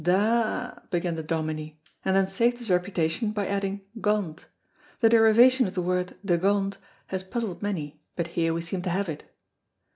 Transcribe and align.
"Da 0.01 0.13
a 0.13 0.17
a," 0.17 0.83
began 0.89 1.13
the 1.15 1.21
Dominie, 1.21 1.79
and 2.03 2.15
then 2.15 2.25
saved 2.25 2.57
his 2.57 2.71
reputation 2.71 3.29
by 3.29 3.45
adding 3.45 3.81
"gont." 4.01 4.45
The 4.99 5.09
derivation 5.09 5.67
of 5.67 5.75
the 5.75 5.81
word 5.83 6.15
dagont 6.25 6.79
has 7.09 7.21
puzzled 7.23 7.61
many, 7.61 8.01
but 8.15 8.29
here 8.29 8.51
we 8.51 8.61
seem 8.61 8.81
to 8.81 8.89
have 8.89 9.09
it. 9.09 9.25